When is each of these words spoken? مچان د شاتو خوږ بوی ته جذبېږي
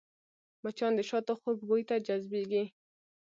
مچان 0.63 0.91
د 0.95 1.01
شاتو 1.09 1.33
خوږ 1.39 1.57
بوی 1.67 1.83
ته 1.89 1.95
جذبېږي 2.07 2.63